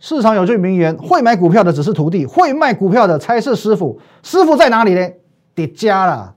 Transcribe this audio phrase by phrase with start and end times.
[0.00, 4.00] 市场有句名言：会买股票的只是徒弟，会卖股票的才是师傅。
[4.22, 5.08] 师傅在哪里呢？
[5.54, 6.34] 叠加了。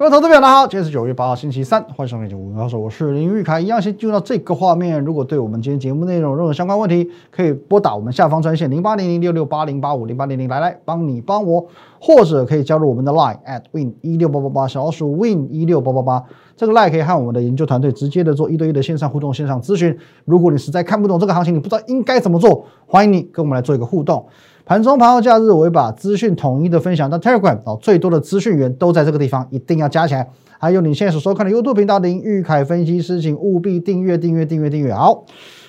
[0.00, 2.54] 各位投资朋友，大家好，今天是九月八号，星期三，欢迎收看《节目。
[2.56, 4.98] 我说我是林玉凯，一样先进入到这个画面。
[5.04, 11.66] 如果对我们今天节目内容有任何相关问题，可以拨打我们下方专线零八零零六六八零八五零八零零来来帮你帮我，
[12.00, 16.24] 或者可以加入我们的 Line at win 一六八八八小老鼠 win 一六八八八，
[16.56, 19.94] 这个 Line 可以和我们的研究团队直接的做一对一的线上互动、线上咨询。
[20.24, 24.24] 如果你实在看不懂这个行情，你不知道应该怎么做，欢迎你跟我们来做一个互动。
[24.70, 30.24] 盘中盘后假日，我会把资讯统一的分享到 Telegram 哦，最多的资讯源都在这个地方，一定要加起来。
[30.60, 34.94] 还有你现在所收看的 YouTube 频道林玉凯分析师，请务必订阅、订阅、订阅、订阅。
[34.94, 35.24] 好，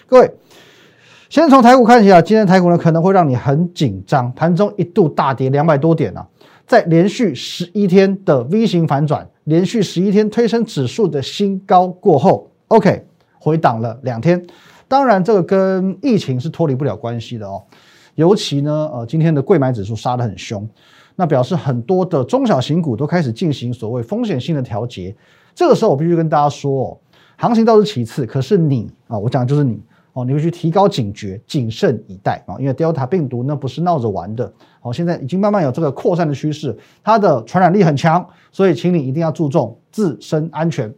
[0.05, 0.31] 各位，
[1.31, 6.23] 先从台股看起啊，今天台股呢可能会让你很紧张，盘中一度大跌两百多点啊，
[6.67, 13.03] 在连续十一天的 V 型反转，连续十一天推升指数的新高过后，OK
[13.39, 14.45] 回档了两天。
[14.87, 17.63] 当然，这个跟疫情是脱离不了关系的哦。
[18.15, 20.67] 尤其呢，呃，今天的贵买指数杀得很凶。
[21.15, 25.15] 那表示很多的中小型股都开始进行所谓风险性的调节。
[25.53, 26.97] 这个时候，我必须跟大家说，哦，
[27.37, 29.79] 行情倒是其次，可是你啊，我讲的就是你
[30.13, 40.91] 哦，你必须提高警觉，谨慎以待啊，因为 Delta 病毒呢不是闹着玩的哦，现在已经慢慢有这个扩散的趋势，它的传染力很强，所以请你一定要注重自身安全。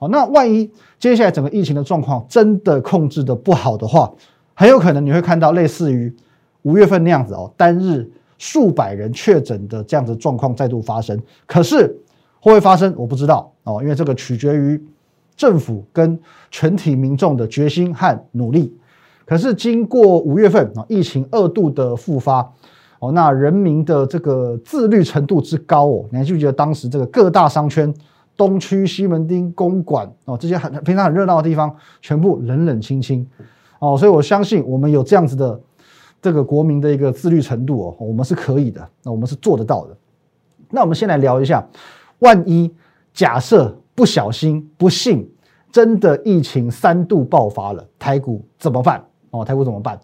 [0.00, 0.68] 哦，那万一
[0.98, 4.12] 接下来整个疫情的状况真的控制的不好的话，
[4.52, 6.14] 很有可能你会看到类似于
[6.64, 8.06] 五月份那样子哦，单日。
[8.36, 11.86] 数百人确诊的这样子状况再度发生，可是
[12.40, 12.92] 会不会发生？
[12.98, 14.78] 我不知道哦，因为这个取决于
[15.36, 16.18] 政府跟
[16.50, 18.76] 全体民众的决心和努力。
[19.24, 22.52] 可是经过五月份啊，疫情二度的复发
[22.98, 27.94] 哦，那人民的这个自律程度之高哦，你还记不记得当时这个各大商圈、
[28.36, 33.26] 东区、西门町、公馆哦这些很平常很热闹的地方，全部冷冷清清
[33.78, 35.58] 哦，所以我相信我们有这样子的。
[36.24, 39.94] 这个国民的一个自律程度哦，我们是可以的，那我们是做得到的。
[40.70, 41.62] 那我们先来聊一下，
[42.20, 42.74] 万一
[43.12, 45.28] 假设不小心不幸
[45.70, 49.04] 真的疫情三度爆发了，台股怎么办？
[49.32, 50.00] 哦，台股怎么办？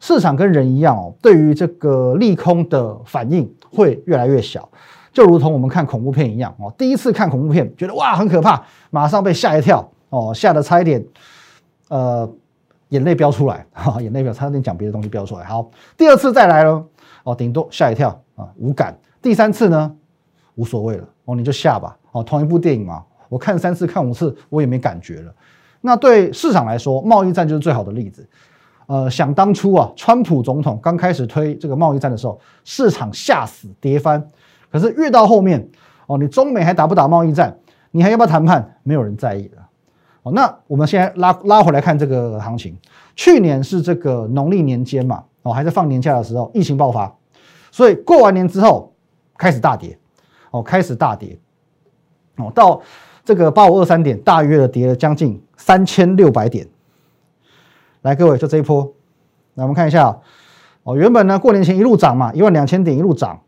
[0.00, 4.68] 市场跟人一样哦，对于这个利空的反应会越来越小，
[5.14, 6.70] 就如同我们看恐怖片一样哦。
[6.76, 11.02] 第一次看恐怖片，觉得哇很可怕，马上被吓一跳哦，吓得差一点，
[11.88, 12.30] 呃。
[12.94, 15.44] 眼泪飙出来， 哈，眼泪飙，差点讲别的东西飙出来。
[15.44, 16.84] 好，第二次再来了，
[17.24, 18.96] 哦，顶多吓一跳啊，无感。
[19.20, 19.92] 第三次呢，
[20.54, 25.34] 无所谓了，哦，你就吓吧，哦，同一部电影嘛，我看三次看五次，我也没感觉了。
[25.80, 28.26] 那对市场来说，贸易战就是最好的例子。
[28.86, 34.30] 呃，想当初啊，川普总统刚开始推这个贸易战的时候，市场吓死跌翻。
[34.70, 35.68] 可是越到后面，
[36.06, 37.56] 哦，你中美还打不打贸易战？
[37.90, 38.76] 你还要不要谈判？
[38.82, 39.63] 没有人在意了。
[40.24, 42.76] 哦，那我们现在拉拉回来看这个行情。
[43.14, 47.14] 去年是这个农历年间嘛，哦，还在放年假的时候，疫情爆发，
[47.70, 48.92] 所以过完年之后
[49.36, 49.96] 开始大跌，
[50.50, 51.38] 哦，开始大跌，
[52.38, 52.80] 哦，到
[53.22, 56.66] 这个八五二三点，大约的跌了将近三千六百点。
[58.00, 58.82] 来，各位，就这一波，
[59.54, 60.18] 来我们看一下，
[60.84, 63.38] 哦，原本呢过年前一路涨嘛，一万两千点一路涨，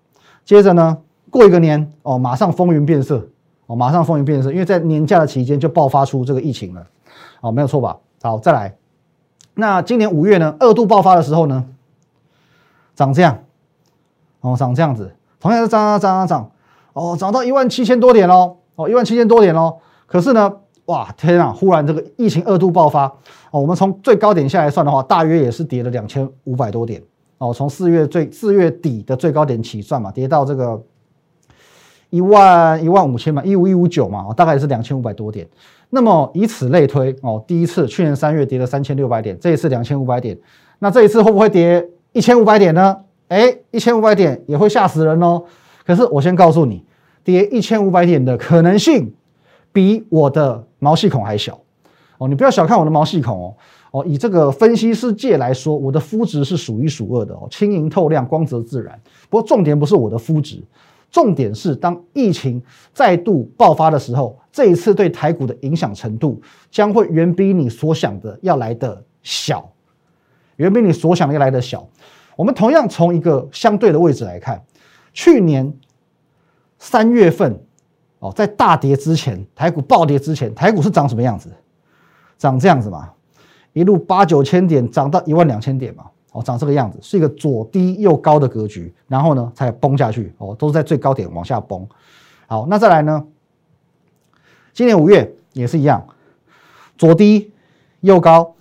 [0.44, 0.98] 接着呢
[1.30, 3.26] 过一个年，哦，马上风云变色。
[3.66, 6.86] 哦，马上风云变色，因为在年假的期间就爆发出这个疫情了，
[7.40, 7.98] 哦，没有错吧？
[8.22, 8.76] 好，再来，
[9.54, 11.64] 那今年五月呢，二度爆发的时候呢，
[12.94, 13.42] 涨这样，
[14.40, 16.50] 哦，涨这样子，同样是涨涨涨涨涨，
[16.92, 19.78] 哦，涨到一万七千多点喽，哦，一万七千多点喽。
[20.06, 20.52] 可是呢，
[20.84, 23.06] 哇，天啊，忽然这个疫情二度爆发，
[23.50, 27.02] 哦，我们从最高点下来算的话，大约也是跌了两千五百多点，
[27.38, 30.80] 哦，从四月最四月底的最高点起算嘛，跌到这个。
[32.10, 35.46] 一万一万五千嘛，一五一五九嘛，大概是两千五百多点。
[35.90, 40.36] 那么以此类推哦，第一次去年三月跌了三千六百点，这一次两千五百点，
[40.78, 42.96] 那这一次会不会跌一千五百点呢？
[43.28, 45.44] 哎，一千五百点也会吓死人哦。
[45.84, 46.84] 可是我先告诉你，
[47.22, 49.14] 跌一千五百点的可能性
[49.72, 51.60] 比我的毛细孔还小
[52.18, 52.28] 哦。
[52.28, 53.54] 你不要小看我的毛细孔哦
[53.92, 59.00] 哦，以这个分析师界来说，我的肤质是数一数二的哦，轻盈透亮，光泽自然。
[59.30, 60.62] 不过重点不是我的肤质。
[61.16, 66.38] 重点是，当疫情再度爆发的时候，这一次对台股的影响程度
[66.70, 69.72] 将会远比你所想的要来的小，
[70.56, 71.88] 远比你所想的要来的小。
[72.36, 74.62] 我们同样从一个相对的位置来看，
[75.14, 75.72] 去年
[76.78, 77.58] 三月份
[78.18, 81.50] 哦，在大跌之前，台股暴跌之前，台股是长什么样子？
[82.36, 83.10] 长这样子嘛，
[83.72, 86.04] 一路八九千点涨到一万两千点嘛。
[86.36, 91.86] 哦，长这个样子是一个左低右高的格局，然后呢才崩下去哦，都是在最高点往下崩。
[92.46, 93.24] 好，那再来呢？
[94.74, 96.06] 今年五月也是一样，
[96.98, 97.50] 左低
[98.00, 98.54] 右高，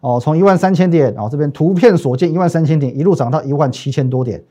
[0.00, 4.44] 哦，从一万三千点，然后这边图片所见一万三千点，一路涨到一万七千多点，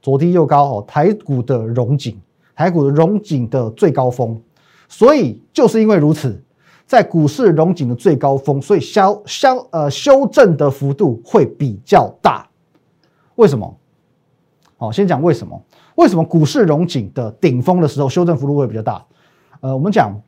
[0.00, 2.16] 左低右高哦，台股的荣景，
[2.54, 4.40] 台股的荣景的最高峰，
[4.88, 6.40] 所以就是因为如此，
[6.90, 12.44] 在股市融景的最高峰，所以消消呃修正的幅度会比较大，
[13.36, 13.76] 为什么？
[14.76, 15.62] 好，先讲为什么？
[15.94, 19.06] 为什么股市融景的顶峰的时候修正幅度会比较大？
[19.60, 20.20] 呃，我们讲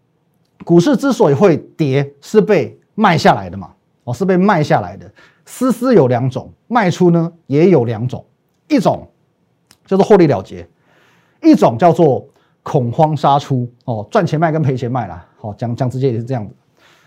[0.65, 3.73] 股市之所以会跌，是被卖下来的嘛？
[4.05, 5.13] 哦，是被卖下来的。
[5.45, 8.25] 丝丝有两种，卖出呢也有两种，
[8.69, 9.09] 一种
[9.85, 10.69] 叫做获利了结，
[11.43, 12.25] 一种叫做
[12.63, 13.71] 恐慌杀出。
[13.85, 15.27] 哦，赚钱卖跟赔钱卖啦。
[15.39, 16.55] 好，讲讲直接也是这样子。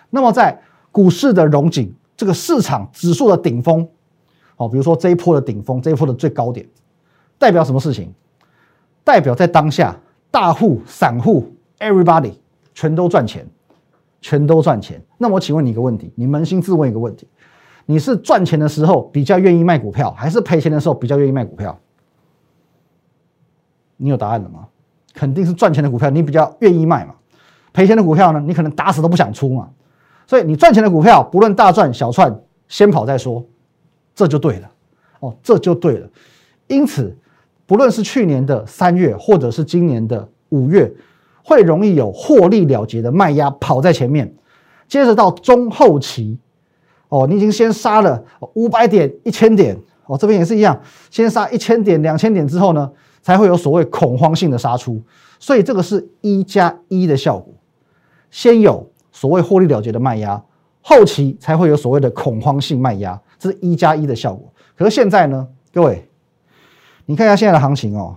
[0.10, 0.57] 那么在
[0.92, 3.88] 股市的融景，这个市场指数的顶峰，
[4.57, 6.66] 哦，比如说这一波的顶峰，这一波的最高点。
[7.38, 8.13] 代表什么事情？
[9.04, 9.96] 代表在当下，
[10.31, 12.34] 大户、散户，everybody
[12.74, 13.46] 全都赚钱，
[14.22, 15.01] 全都赚钱。
[15.18, 17.28] 那我请问你一个问题，你扪心自问一个问题：
[17.86, 21.78] 你是赚钱的时候比较愿意卖股票，还是赔钱的时候比较愿意卖股票？
[23.98, 24.68] 你有答案了吗？
[25.16, 27.16] 肯定是赚钱的股票，你比较愿意卖嘛。
[27.74, 29.70] 赔钱的股票呢，你可能打死都不想出嘛。
[30.28, 33.44] 所以你赚钱的股票，不论大赚小赚，先跑再说，
[34.14, 34.70] 这就对了。
[35.22, 36.08] 哦，这就对了。
[36.68, 37.18] 因此。
[37.68, 40.94] 不论是去年的三月，或者是今年的五月，
[41.44, 44.32] 会容易有获利了结的卖压跑在前面。
[44.88, 46.38] 接着到中后期，
[47.10, 48.24] 哦，你已经先杀了
[48.54, 49.76] 五百点、一千点，
[50.06, 50.80] 哦，这边也是一样，
[51.10, 52.92] 先杀一千点、两千点之后呢，
[53.25, 55.01] 才会有所谓恐慌性的杀出。
[55.39, 57.51] 所以这个是一加一的效果，
[58.30, 60.39] 先有所谓获利了结的卖压，
[60.81, 64.54] 后期才会有所谓的恐慌性卖压，这是一加一的效果。
[64.77, 66.07] 可是现在呢，各位。
[67.07, 68.16] 你看一下现在的行情哦，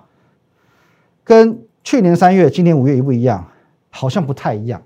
[1.25, 3.47] 跟去年三月、今年五月一不一样？
[3.91, 4.83] 好像不太一样。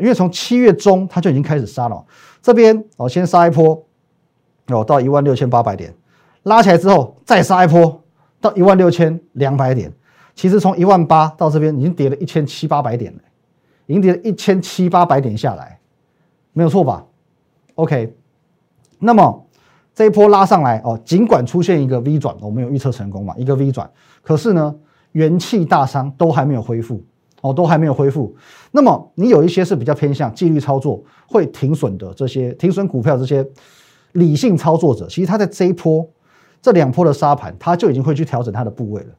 [0.00, 2.06] 因为从七月中它就已经开始杀了，
[2.40, 3.84] 这边我先杀一波，
[4.68, 5.92] 哦到一万六千八百点，
[6.44, 8.02] 拉起来之后再杀一波
[8.40, 9.92] 到一万六千两百点。
[10.34, 13.20] 其实从一万八到这边已经跌了一千七八百点了，
[13.86, 15.78] 已经跌了一千七八百点下来，
[16.52, 17.04] 没有错吧
[17.74, 18.16] ？OK，
[18.98, 19.46] 那么。
[19.92, 23.34] 这一波拉上来哦，尽管出现一个 V 转，我们有预测成功嘛？
[23.36, 23.90] 一个 V 转，
[24.22, 24.74] 可是呢，
[25.12, 27.04] 元气大伤都还没有恢复
[27.42, 28.34] 哦，都还没有恢复。
[28.70, 33.46] 那么你有一些是比较偏向纪律操作，会停损的这些停损股票，这些
[34.12, 36.08] 理性操作者，其实他在这一波、
[36.62, 39.14] 这两波的沙盘，他就已经会去调整他的部位了，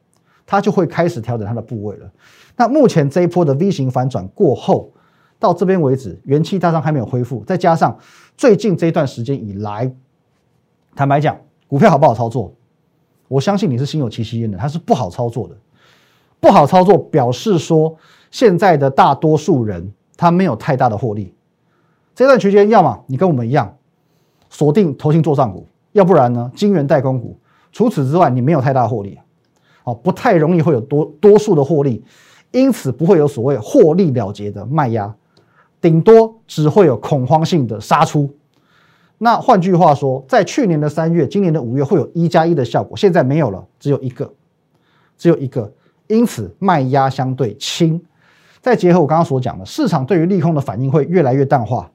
[0.46, 2.10] 他就会开始调整他的部位了。
[2.56, 4.92] 那目前这一波的 V 型反转过后，
[5.38, 7.98] 到这边为止，元气大伤还没有恢复，再加上
[8.36, 9.92] 最近这一段时间以来。
[10.94, 11.36] 坦白讲，
[11.66, 12.54] 股票好不好操作？
[13.28, 15.56] 我相信你是心有戚戚焉的，它是不好操作的。
[16.38, 17.96] 不好操作表示说，
[18.30, 21.34] 现在的大多数人他没有太大的获利。
[22.14, 23.78] 这段区间，要么你跟我们一样
[24.50, 27.38] 锁定投信做账股，要不然呢，金元代工股。
[27.70, 29.18] 除此之外，你没有太大获利，
[29.84, 32.04] 哦，不太容易会有多多数的获利，
[32.50, 35.14] 因此不会有所谓获利了结的卖压，
[35.80, 38.28] 顶多只会有恐慌性的杀出。
[39.16, 44.30] 那换句话说，在去年的三月、今年的五月会有一加一的效果，现在没有了，只有一个，
[45.16, 45.72] 只有一个，
[46.08, 48.02] 因此卖压相对轻。
[48.60, 51.90] 再结合我刚刚所讲的，市场对于利空的反应会越来越淡化，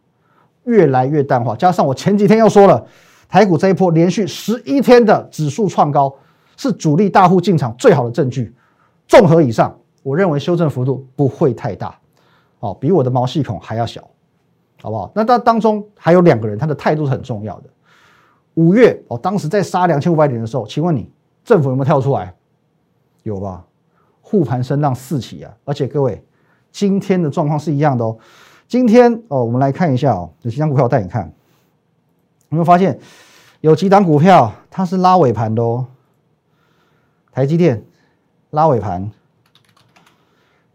[0.64, 1.56] 越来越淡化。
[1.56, 2.86] 加上我前几天又说了，
[3.28, 6.14] 台股这一波连续十一天的指数创高，
[6.56, 8.54] 是主力大户进场最好的证据。
[9.08, 11.98] 综合以上，我认为修正幅度不会太大，
[12.60, 14.08] 哦，比我的毛细孔还要小。
[14.80, 15.12] 好不好？
[15.16, 17.70] 那当当中还有两个人，他的态度是很重要的。
[18.54, 21.10] 五月哦，当时在杀两千五百点的时候，请问你
[21.44, 22.32] 政府有没有跳出来？
[23.24, 23.66] 有吧？
[24.22, 25.52] 护盘声浪四起啊！
[25.66, 26.24] 而且各位，
[26.72, 28.16] 今天的状况是一样的哦。
[28.68, 31.34] 今天哦，我们来看一下哦，有几张股票带你看，
[32.50, 33.00] 有没有发现
[33.62, 35.88] 有几档股票它是拉尾盘的哦？
[37.32, 37.84] 台积电
[38.52, 39.12] 拉尾盘，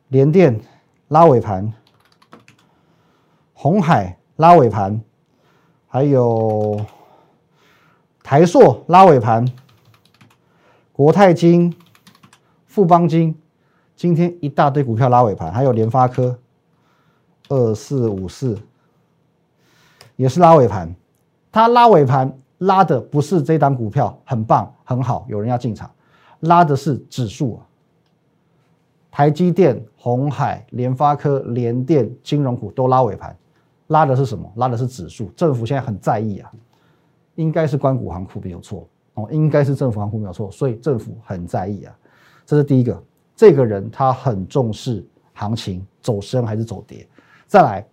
[0.09, 0.61] 联电
[1.09, 1.73] 拉尾盘。
[3.55, 5.01] 红海拉尾盘，
[5.87, 6.85] 还有
[8.23, 9.47] 台硕拉尾盘，
[10.93, 11.73] 国泰金、
[12.67, 13.41] 富邦金，
[13.95, 16.37] 今天一大堆股票拉尾盘，还有联发科
[17.49, 18.61] 二四五四
[20.17, 20.95] 也是拉尾盘。
[21.53, 25.89] 它拉尾盘拉的不是这档股票很棒很好，有人要进场，
[26.41, 27.61] 拉的是指数啊。
[29.11, 33.37] 台积电、红海、联发科、联电金融股都拉尾盘。
[33.89, 34.51] 拉的是什么？
[34.57, 35.27] 拉的是指数。
[35.37, 36.51] 政府现在很在意啊，
[37.35, 41.95] 应该是关谷行库没有错哦，应该是政府行库没有错，所以政府很在意啊。
[42.47, 43.03] 这是第一个，
[43.37, 45.05] 这个人他很重视
[45.35, 47.07] 行情走升还是走跌，
[47.47, 47.87] 再来，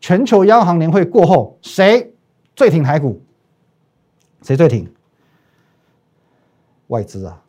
[0.00, 2.11] 全球央行年会过后，谁
[2.62, 3.20] 最挺台股？
[4.40, 4.88] 谁最挺？
[6.86, 7.42] 外资啊，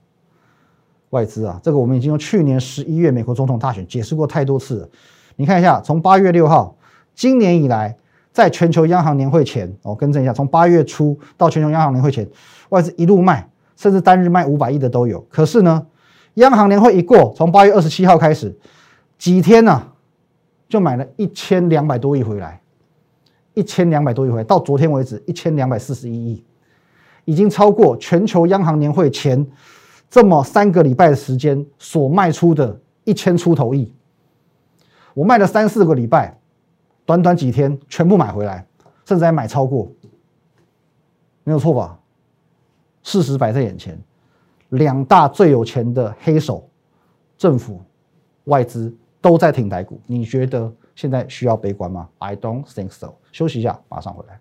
[1.11, 4.89] 外资啊，这个我们已经用去年十一月美国总统大选解释过太多次了。
[5.35, 6.75] 你看一下，从八月六号，
[7.13, 7.95] 今年以来，
[8.31, 12.27] 在全球央行年会前，我更正一下，从八月初到全球央行年会前，
[12.69, 15.21] 外资一路卖，甚至单日卖五百亿的都有。
[15.29, 15.85] 可是呢，
[16.35, 18.57] 央行年会一过，从八月二十七号开始，
[19.19, 19.89] 几天呢，
[20.67, 22.62] 就买了一千两百多亿回来，
[23.53, 26.43] 一千两百多亿回，到昨天为止，一千两百四十一亿，
[27.25, 29.45] 已经超过全球央行年会前
[30.09, 33.91] 这么三个礼拜的时间所卖出的一千出头亿。
[35.13, 36.39] 我卖了三四个礼拜，
[37.05, 38.65] 短短几天全部买回来，
[39.05, 39.91] 甚至还买超过，
[41.43, 41.99] 没有错吧？
[43.03, 44.01] 事实摆在眼前，
[44.69, 46.67] 两大最有钱的黑手，
[47.37, 47.81] 政府、
[48.45, 48.91] 外资
[49.21, 53.13] 都在挺台股，你觉得现在需要悲观吗？I don't think so。
[53.31, 54.39] 休息一下，马上回来。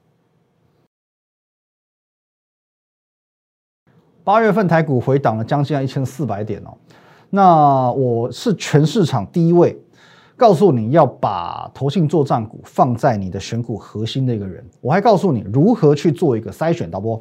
[4.24, 6.76] 八月份台股回档了将近一千四百点哦，
[7.30, 9.82] 那我是全市场第一位。
[10.34, 17.16] 告诉你要把投信做账股放在你的选股核心的一个人，我还告诉你如何去做一个筛选，导播。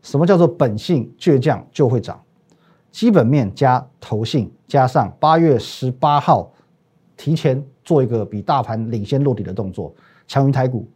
[0.00, 2.22] 什么叫做本性倔强就会涨？
[2.90, 6.50] 基本面加投信加上八月十八号
[7.16, 9.94] 提前做一个比大盘领先落底的动作，
[10.26, 10.88] 强于台股，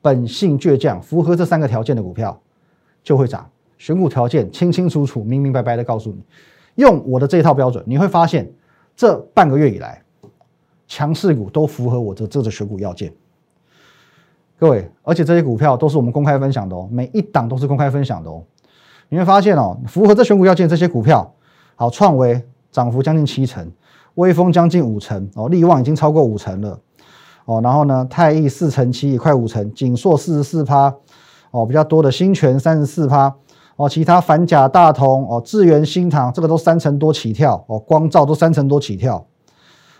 [0.00, 2.40] 本性倔强符合这三个条件的股票
[3.02, 3.48] 就会涨。
[3.78, 6.22] 选股条件清清楚楚、明明白白的告诉你，
[6.76, 8.48] 用我的这套标准，你会发现
[8.94, 10.02] 这半个月以来。
[10.88, 13.10] 强势股都符合我的这个选股要件，
[14.58, 18.44] 各位，而且这些股票都是我们公开分享的哦，每一档都是公开分享的哦。
[19.08, 21.34] 你会发现哦，符合这选股要件这些股票，
[21.76, 23.66] 好，创维涨幅将近七成，
[24.14, 26.78] 微风将近五成哦，利旺已经超过五成了
[27.44, 30.94] 哦，然后呢，泰益四成七，快五成，锦硕四十四趴
[31.50, 33.34] 哦，比较多的新泉三十四趴
[33.76, 39.26] 哦，其他反甲大同哦，智源新唐这个都三成多起跳哦，光照都三成多起跳。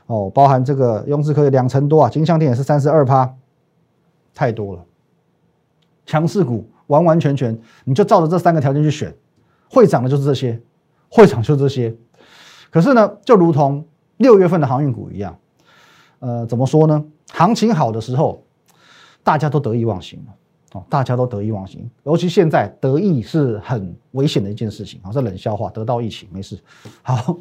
[0.06, 3.34] 哦，包含这个雍智科两成多啊，金相电也是三十二趴，
[4.34, 4.84] 太多了。
[6.04, 9.14] 强势股完完全全，你就照着这三个条件去选，
[9.70, 10.60] 会涨的就是这些，
[11.08, 11.96] 会涨就这些。
[12.70, 13.86] 可是呢，就如同
[14.22, 15.36] 六月份的航运股一样，
[16.20, 17.04] 呃，怎么说呢？
[17.32, 18.42] 行情好的时候，
[19.22, 20.32] 大家都得意忘形了
[20.80, 21.90] 哦，大家都得意忘形。
[22.04, 26.58] 尤其现在得意是很危险的一件事情啊，这冷笑话，得到疫情没事。
[27.02, 27.36] 好。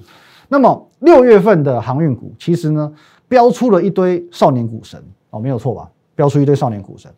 [0.53, 2.93] 那么六月份的航运股，其实呢，
[3.29, 5.89] 标出了一堆少年股神哦，没有错吧？
[6.13, 7.09] 标出一堆少年股神。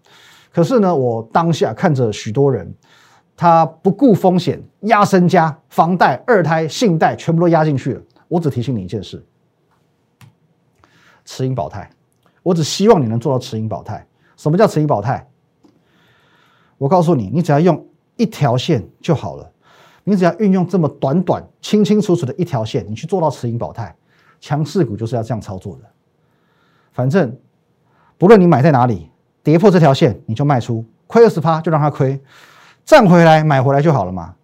[0.51, 2.71] 可是呢，我当下看着许多人，
[3.35, 8.01] 他不顾风险，压身家、房贷、二胎、信贷，全部都压进去了。
[8.27, 9.25] 我只提醒你一件事：
[11.25, 11.89] 持盈保泰。
[12.41, 14.05] 我只希望你能做到持盈保泰。
[14.35, 15.27] 什么叫持盈保泰？
[16.77, 17.87] 我告诉你，你只要用
[18.17, 19.49] 一条线就好了。
[20.03, 23.95] 你只要运用这么短短、清清楚楚的一条线，你去做到持盈保泰，
[24.41, 25.83] 强势股就是要这样操作的。
[26.91, 27.37] 反正
[28.17, 29.09] 不论你买在哪里，
[29.41, 32.21] 跌破这条线你就卖出，亏二十趴就让它亏，
[32.83, 34.35] 赚回来买回来就好了嘛。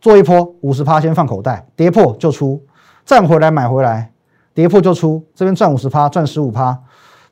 [0.00, 2.64] 做一波五十趴先放口袋，跌破就出，
[3.04, 4.12] 赚回来买回来，
[4.54, 6.78] 跌破就出，这边赚五十趴，赚十五趴，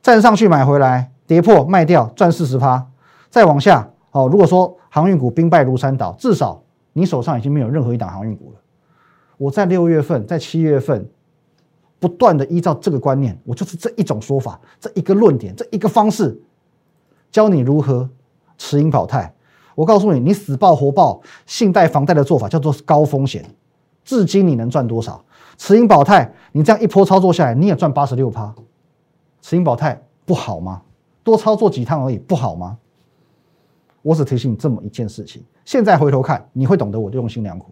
[0.01, 2.85] 站上去买回来，跌破卖掉赚四十趴，
[3.29, 4.27] 再往下哦。
[4.31, 6.61] 如果说航运股兵败如山倒，至少。
[6.93, 8.59] 你手上已经没有任何一档航运股了。
[9.37, 11.07] 我在六月份，在七月份，
[11.99, 16.37] 不断的依照这个观念，我就是这一种说法，这一个论点，这一个方式，
[17.31, 18.09] 教你如何
[18.57, 19.33] 持盈保泰。
[19.75, 23.45] 我告诉你，你死抱活抱信贷房贷的做法叫做高风险。
[24.03, 25.23] 至今你能赚多少？
[25.59, 28.55] 持盈保泰，你这样一波操作下来，你也赚八十六趴。
[29.41, 30.81] 持盈保泰不好吗？
[31.21, 32.77] 多操作几趟而已，不好吗？
[34.01, 35.43] 我只提醒你这么一件事情。
[35.65, 37.71] 现在回头看，你会懂得我的用心良苦。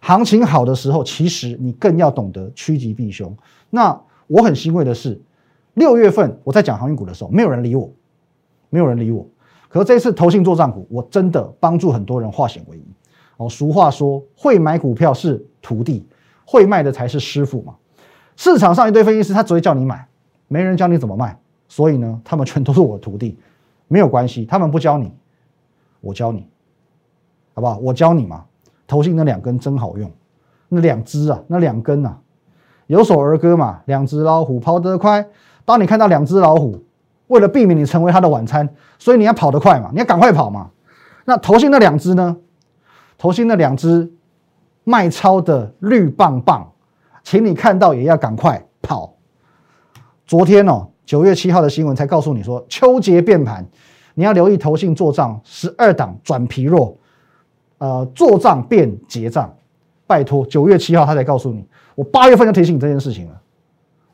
[0.00, 3.34] 行情好的时候，其实你更要懂得趋吉避凶。
[3.70, 5.18] 那我很欣慰的是，
[5.72, 7.90] 六月份我在讲航运股的时候，没有人理我，
[8.68, 9.26] 没有人理我。
[9.70, 12.84] 可是这次投信做账股，我真的帮助很多人化险为夷。
[13.38, 16.06] 哦，俗话说，会买股票是徒弟，
[16.46, 17.74] 会卖的才是师傅嘛。
[18.36, 20.08] 市场上一堆分析师，他只会叫你买，
[20.48, 21.38] 没人教你怎么卖。
[21.68, 23.38] 所以呢，他们全都是我的徒弟，
[23.88, 25.12] 没有关系，他们不教你，
[26.00, 26.48] 我教你。
[27.54, 27.76] 好不好？
[27.78, 28.44] 我教你嘛。
[28.86, 30.08] 头信那两根真好用，
[30.68, 32.18] 那两只啊，那两根啊，
[32.86, 33.80] 有首儿歌嘛。
[33.86, 35.26] 两只老虎跑得快。
[35.64, 36.84] 当你看到两只老虎，
[37.26, 40.70] 为了避免你成为它的晚餐，所以你要跑得快嘛，你要赶快跑嘛。
[41.24, 42.36] 那头信那两只呢？
[43.18, 44.12] 头信那两只
[44.88, 46.64] 卖超的绿棒棒，
[47.24, 49.12] 请你看到也要赶快跑。
[50.24, 53.66] 昨天哦，九月七号的新闻才告诉你说，秋节变盘，
[54.14, 56.96] 你要留意投信做账，十二档转疲弱，
[57.78, 59.52] 呃，做账变结账。
[60.06, 61.66] 拜托，九月七号他才告诉你，
[61.96, 63.40] 我八月份就提醒你这件事情了，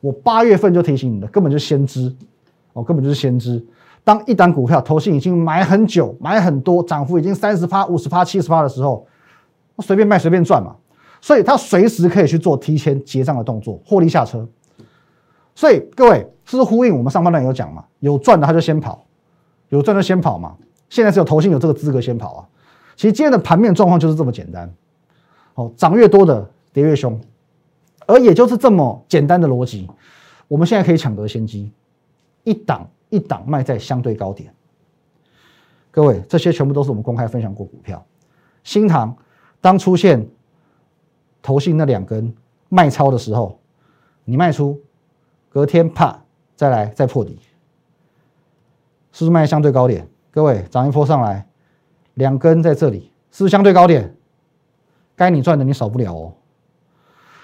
[0.01, 2.11] 我八月份就提醒你的，根本就先知，
[2.73, 3.63] 哦，根本就是先知。
[4.03, 9.05] 当一档股票投信已经买很久、买很多，涨幅已经三十趴、五十趴、七十趴的时候，
[9.79, 10.75] 随便卖随便赚嘛。
[11.21, 14.47] 所以他随时可以去做提前结账的动作，获利下车。
[15.55, 17.85] 所以各位是呼应我们上半段有讲嘛？
[17.99, 19.05] 有赚的他就先跑，
[19.69, 20.57] 有赚就先跑嘛。
[20.89, 22.49] 现在只有投信有这个资格先跑啊。
[22.95, 24.71] 其实今天的盘面状况就是这么简单。
[25.53, 27.19] 好，涨越多的跌越凶，
[28.05, 29.89] 而也就是这么简单的逻辑，
[30.47, 31.71] 我们现在可以抢得先机，
[32.43, 34.53] 一档一档卖在相对高点。
[35.91, 38.03] 各位，这些全部都是我们公开分享过股票。
[38.63, 39.15] 新塘
[39.63, 40.27] 当出现
[41.41, 42.35] 投信那两根
[42.67, 43.61] 卖超的时候，
[44.25, 44.77] 你卖出，
[45.47, 46.21] 隔天啪
[46.53, 47.39] 再来再破底，
[49.13, 50.05] 是不是卖相对高点？
[50.31, 51.47] 各位涨一波上来，
[52.15, 54.13] 两根在这里，是不是相对高点？
[55.15, 56.33] 该你赚的你少不了哦。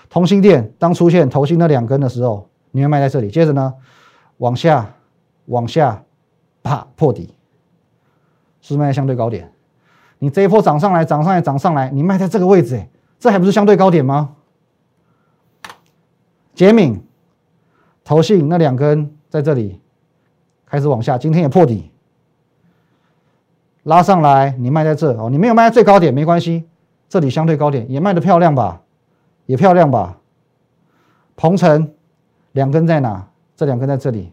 [0.10, 3.32] 同心店当出现头新那两根的时候，你会卖在这里。
[3.32, 3.74] 接着呢，
[4.40, 4.94] 往下
[5.46, 6.04] 往下，
[6.64, 7.34] 啪破底，
[8.60, 9.54] 是不是卖在相对高点。
[10.20, 12.86] 你这一波涨上来，涨上来，涨上来，你卖在这个位置，
[13.20, 14.36] 这还不是相对高点吗？
[16.54, 17.02] 杰敏
[18.04, 19.80] 头信那两根在这里
[20.66, 21.90] 开始往下，今天也破底，
[23.84, 26.66] 拉上来，你卖在这哦，你没有卖在最高点没关系。
[27.08, 28.82] 这里相对高点也卖的漂亮吧，
[29.48, 30.18] 也漂亮吧。
[31.36, 31.92] 鹏程
[32.52, 33.26] 两根在哪？
[33.56, 34.32] 这两根在这里，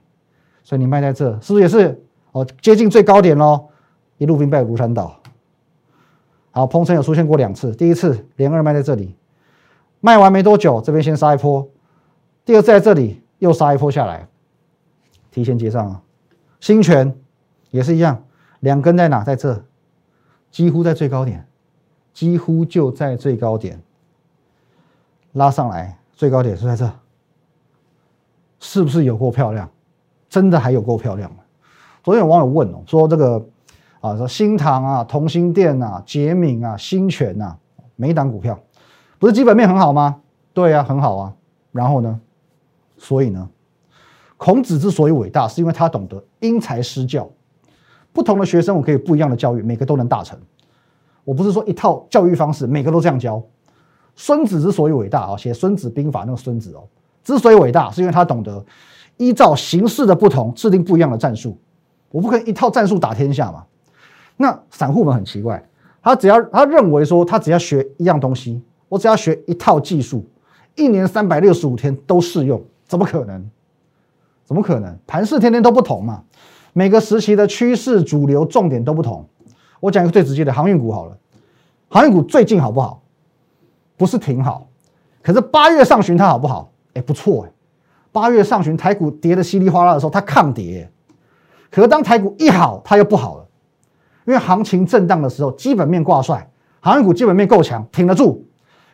[0.63, 2.45] 所以你卖在这，是不是也是哦？
[2.61, 3.69] 接近最高点喽，
[4.19, 5.17] 一路兵败如山倒。
[6.57, 9.15] 好，鹏程有出现过两次，第一次连二卖在这里，
[10.01, 11.69] 卖完没多久，这边先杀一波，
[12.47, 14.27] 第二次在这里又杀一波下来，
[15.31, 16.03] 提前结账啊。
[16.59, 17.15] 新泉
[17.71, 18.25] 也是一样，
[18.61, 19.23] 两根在哪？
[19.23, 19.63] 在这，
[20.51, 21.47] 几乎在最高点。
[22.15, 23.79] 几乎就在最高点
[25.33, 26.91] 拉上来，最高点是在这，
[28.61, 29.71] 是不是有够漂亮？
[30.31, 31.31] 真的还有够漂亮？
[32.03, 33.47] 昨天有网友问哦，说这个
[34.01, 37.57] 啊，说新唐啊、同心店啊、捷敏啊、新泉啊，
[37.97, 38.59] 每一档股票
[39.19, 40.21] 不是基本面很好吗？
[40.53, 41.33] 对啊，很好啊。
[41.73, 42.21] 然后呢？
[42.99, 43.49] 所以呢？
[44.39, 47.29] 孔子之所以伟大，是因为他懂得因材施教，
[48.13, 50.39] 不同的学生我可以不一样的教育，每个都能大成。
[51.25, 53.43] 我不是说一套教育方式，每个都这样教。
[54.15, 56.85] 孙子之所以伟大啊，写《孙子兵法》那个孙子哦，
[57.25, 58.65] 之所以伟大，是因为他懂得
[59.17, 61.59] 依照形势的不同制定不一样的战术。
[62.11, 63.65] 我不可以一套战术打天下嘛？
[64.37, 65.63] 那散户们很奇怪，
[66.03, 70.25] 他只要他认为说他只要学一样东西，我只要学一套技术，
[70.75, 73.51] 一年三百六十五天都适用，怎么可能？
[74.45, 74.97] 怎么可能？
[75.07, 76.23] 盘势天天都不同嘛，
[76.73, 79.27] 每个时期的趋势、主流、重点都不同。
[79.81, 81.17] 我讲一个最直接的航运股好了，
[81.89, 83.03] 航运股最近好不好？
[83.97, 84.69] 不是挺好，
[85.23, 86.71] 可是八月上旬它好不好？
[86.93, 87.53] 哎，不错哎。
[88.13, 90.91] 八月上旬台股跌的稀里哗啦的时候，它抗跌。
[91.71, 93.46] 可是当台股一好，它又不好了，
[94.27, 98.45] 因为行情震荡的时候，基本面挂帅，航运股基本面够强，挺得住。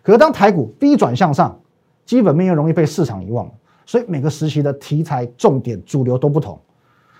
[0.02, 1.58] 可是当台股低转向上，
[2.04, 3.50] 基本面又容易被市场遗忘，
[3.86, 6.60] 所以每个时期的题材、重点、主流都不同。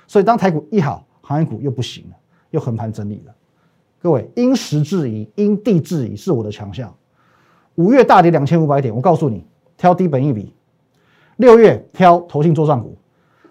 [0.06, 2.16] 所以当台股一好，航运股又不行了，
[2.50, 3.34] 又横盘整理了。
[4.00, 6.92] 各位，因时制宜，因地制宜是我的强项。
[7.76, 9.46] 五月大跌两千五百点，我告诉你，
[9.78, 10.52] 挑低本一笔；
[11.36, 12.90] 六月挑投信做账股；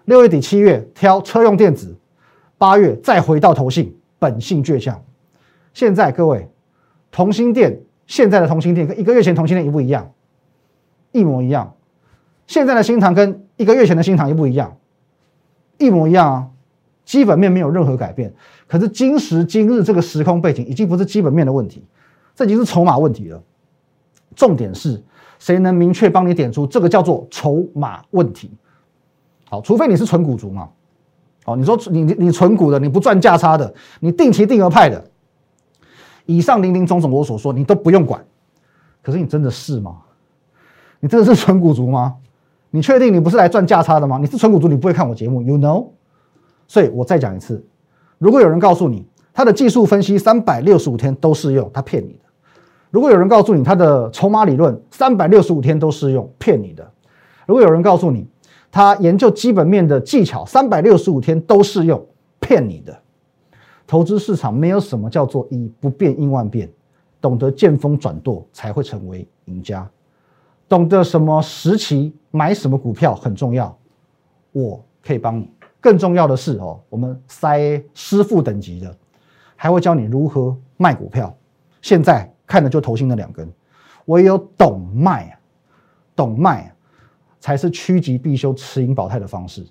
[0.04, 1.96] 六月底七月挑车用电子；
[2.58, 5.02] 八月再回到投信，本性倔强。
[5.74, 6.48] 现在各位，
[7.10, 10.12] 同心店现在的同心店跟一个月前同心店一不一样？
[11.10, 11.74] 一模一样。
[12.46, 14.76] 现在的新塘跟一个月前的新塘一不一样？
[15.78, 16.48] 一模一样啊。
[17.04, 18.32] 基本面没有任何改变，
[18.68, 21.84] 可是今时今日这个时空背景已经不是基本面的问题，
[22.36, 23.42] 这已经是筹码问题了。
[24.36, 25.02] 重点是
[25.40, 28.52] 谁能明确帮你点出这个叫做筹码问题？
[29.50, 30.70] 好，除非你是纯股族嘛。
[31.44, 35.04] 哦，你说你你你纯股的，你不赚价差的，你定期定额派的，
[36.26, 38.24] 以上林林总总我所说你都不用管。
[39.02, 39.96] 可是你真的是吗？
[41.00, 42.14] 你真的是纯股族吗？
[42.70, 44.18] 你确定你不是来赚价差的吗？
[44.18, 45.88] 你是纯股族，你不会看我节目，You know？
[46.68, 47.66] 所以我再讲一次，
[48.18, 52.24] 如果有人告诉你他的技术分析三百六十五天都适用，他骗你的；
[52.90, 56.84] 如果有人告诉你他的筹码理论三百六十五天都适用，骗你的；
[57.46, 58.28] 如果有人告诉你
[58.72, 62.04] 他研究基本面的技巧三百六十五天都适用，
[62.40, 63.00] 骗你的。
[63.86, 66.68] 投资市场没有什么叫做以不变应万变，
[67.20, 69.88] 懂得见风转舵才会成为赢家，
[70.68, 73.78] 懂得什么时期买什么股票很重要。
[74.50, 74.84] 我。
[75.04, 75.50] 可以帮你。
[75.80, 78.96] 更重要的是哦，我们塞师傅等级的，
[79.56, 81.36] 还会教你如何卖股票。
[81.80, 83.52] 现在看的就头新的两根，
[84.04, 85.36] 唯有懂卖，
[86.14, 86.72] 懂卖
[87.42, 89.62] 才是趋吉避凶、持盈保泰的方式。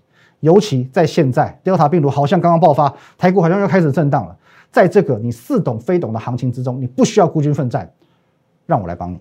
[0.42, 4.36] 尤其在现在，Delta 病毒好像刚刚爆发，台股好像又开始震荡了。
[4.72, 7.90] 在这个你似懂非懂的行情之中，你不需要孤军奋战，
[8.66, 9.20] 让我来帮你。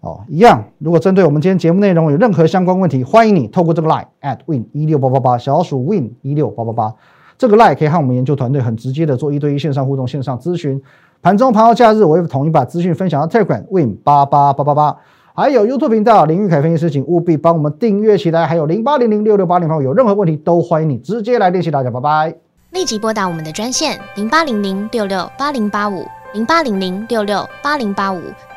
[0.00, 0.64] 哦，一样。
[0.78, 6.94] 如果针对我们今天节目内容有任何相关问题，欢迎你透过这个 line at win 一六八八八小鼠 win 一六八八八
[7.36, 10.80] 这个 line 可以和我们研究团队很直接的做一对一线上互动、线上咨询。
[11.20, 14.96] 盘中、盘后、假日，我会统一把资讯分享到社群 win 八八八八八，
[15.38, 18.44] 还有 YouTube 频道林玉凯分析师，请务必帮我们订阅起来。
[18.44, 22.34] 还有零八零零六六八零八，有任何问题都欢迎你直接来联系大家，拜拜。
[22.72, 26.04] 立即拨打我们的专线零八零零六六八零八五。
[26.34, 28.20] 零八零零六六八零八五